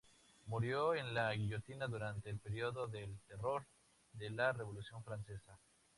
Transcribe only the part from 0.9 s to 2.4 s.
en la guillotina durante el